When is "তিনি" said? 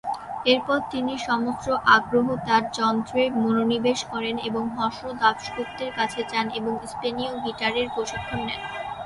0.91-1.13